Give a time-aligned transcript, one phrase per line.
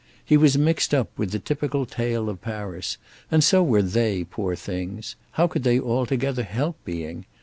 [0.25, 2.97] He was mixed up with the typical tale of Paris,
[3.29, 7.27] and so were they, poor things—how could they all together help being?